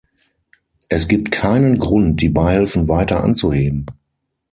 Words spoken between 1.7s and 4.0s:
Grund, die Beihilfen weiter anzuheben.